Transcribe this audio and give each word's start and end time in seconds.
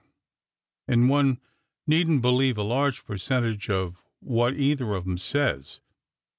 and 0.87 1.09
one 1.09 1.39
needn't 1.85 2.23
believe 2.23 2.57
a 2.57 2.63
large 2.63 3.05
percentage 3.05 3.69
of 3.69 4.01
what 4.19 4.55
either 4.55 4.95
of 4.95 5.05
'em 5.05 5.15
says. 5.19 5.79